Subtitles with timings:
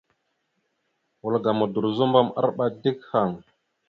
[1.21, 3.31] Wal ga Modorəzobom arɓa dik haŋ.